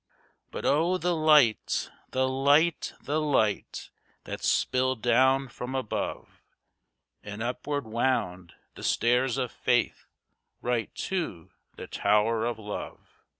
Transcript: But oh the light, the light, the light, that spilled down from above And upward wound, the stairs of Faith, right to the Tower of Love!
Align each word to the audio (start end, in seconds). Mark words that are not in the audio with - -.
But 0.49 0.65
oh 0.65 0.97
the 0.97 1.13
light, 1.15 1.91
the 2.09 2.27
light, 2.27 2.93
the 3.03 3.21
light, 3.21 3.91
that 4.23 4.41
spilled 4.43 5.03
down 5.03 5.47
from 5.47 5.75
above 5.75 6.41
And 7.21 7.43
upward 7.43 7.85
wound, 7.85 8.55
the 8.73 8.81
stairs 8.81 9.37
of 9.37 9.51
Faith, 9.51 10.07
right 10.59 10.89
to 11.11 11.51
the 11.77 11.85
Tower 11.85 12.45
of 12.45 12.57
Love! 12.57 13.21